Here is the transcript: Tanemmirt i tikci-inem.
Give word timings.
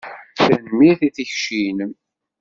Tanemmirt 0.43 1.01
i 1.07 1.09
tikci-inem. 1.15 1.91